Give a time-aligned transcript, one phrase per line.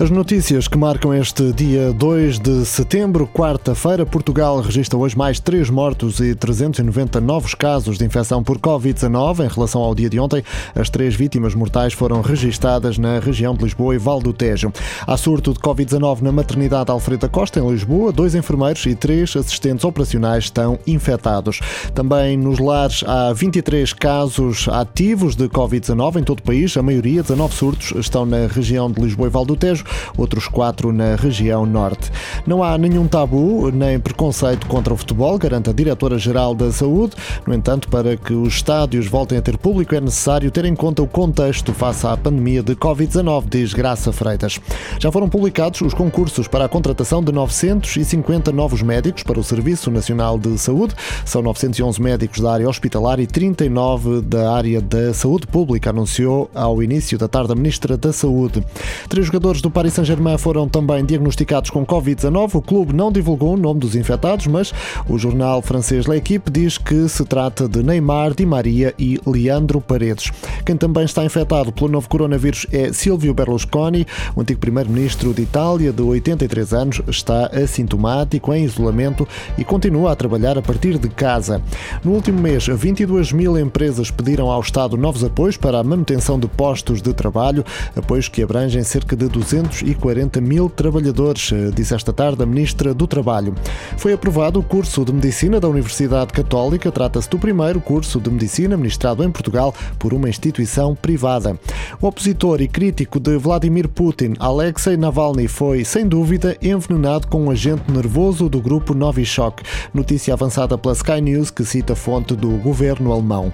[0.00, 5.70] As notícias que marcam este dia 2 de setembro, quarta-feira, Portugal registra hoje mais 3
[5.70, 10.44] mortos e 390 novos casos de infecção por Covid-19 em relação ao dia de ontem.
[10.72, 14.72] As três vítimas mortais foram registadas na região de Lisboa e Val do Tejo.
[15.04, 18.12] Há surto de Covid-19 na maternidade Alfreda Costa, em Lisboa.
[18.12, 21.58] Dois enfermeiros e três assistentes operacionais estão infectados.
[21.92, 26.76] Também nos lares há 23 casos ativos de Covid-19 em todo o país.
[26.76, 30.92] A maioria, 19 surtos, estão na região de Lisboa e Val do Tejo outros quatro
[30.92, 32.10] na região norte.
[32.46, 37.14] Não há nenhum tabu nem preconceito contra o futebol, garante a Diretora-Geral da Saúde.
[37.46, 41.02] No entanto, para que os estádios voltem a ter público, é necessário ter em conta
[41.02, 44.60] o contexto face à pandemia de Covid-19, diz Graça Freitas.
[44.98, 49.90] Já foram publicados os concursos para a contratação de 950 novos médicos para o Serviço
[49.90, 50.94] Nacional de Saúde.
[51.24, 56.82] São 911 médicos da área hospitalar e 39 da área da saúde pública, anunciou ao
[56.82, 58.64] início da tarde a Ministra da Saúde.
[59.08, 62.56] Três jogadores do Paris Saint-Germain foram também diagnosticados com Covid-19.
[62.56, 64.74] O clube não divulgou o nome dos infectados, mas
[65.08, 70.32] o jornal francês L'Equipe diz que se trata de Neymar, Di Maria e Leandro Paredes.
[70.66, 75.92] Quem também está infectado pelo novo coronavírus é Silvio Berlusconi, o antigo primeiro-ministro de Itália,
[75.92, 81.62] de 83 anos, está assintomático, em isolamento e continua a trabalhar a partir de casa.
[82.02, 86.48] No último mês, 22 mil empresas pediram ao Estado novos apoios para a manutenção de
[86.48, 91.94] postos de trabalho, apoios que abrangem cerca de 200 e 40 mil trabalhadores, eh, disse
[91.94, 93.54] esta tarde a Ministra do Trabalho.
[93.96, 96.90] Foi aprovado o curso de Medicina da Universidade Católica.
[96.90, 101.58] Trata-se do primeiro curso de Medicina ministrado em Portugal por uma instituição privada.
[102.00, 107.50] O opositor e crítico de Vladimir Putin, Alexei Navalny, foi, sem dúvida, envenenado com um
[107.50, 109.62] agente nervoso do grupo Novichok.
[109.92, 113.52] Notícia avançada pela Sky News que cita fonte do governo alemão.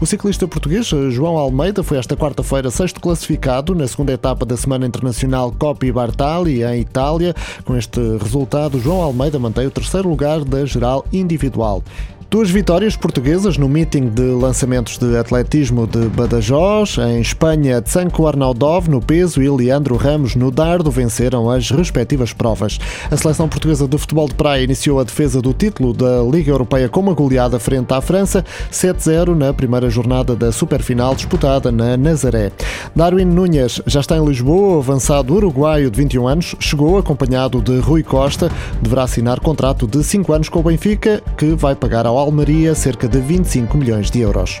[0.00, 4.86] O ciclista português João Almeida foi esta quarta-feira sexto classificado na segunda etapa da Semana
[4.86, 7.34] Internacional Coppi Bartali, em Itália.
[7.64, 11.82] Com este resultado, João Almeida mantém o terceiro lugar da geral individual.
[12.36, 16.98] Duas vitórias portuguesas no meeting de lançamentos de atletismo de Badajoz.
[16.98, 22.78] Em Espanha, Tsanko Arnaudov no peso e Leandro Ramos no dardo venceram as respectivas provas.
[23.10, 26.90] A seleção portuguesa de futebol de praia iniciou a defesa do título da Liga Europeia
[26.90, 32.52] com uma goleada frente à França, 7-0 na primeira jornada da superfinal disputada na Nazaré.
[32.94, 38.02] Darwin Núñez já está em Lisboa, avançado uruguaio de 21 anos, chegou acompanhado de Rui
[38.02, 42.74] Costa, deverá assinar contrato de 5 anos com o Benfica, que vai pagar ao Almeria
[42.74, 44.60] cerca de 25 milhões de euros.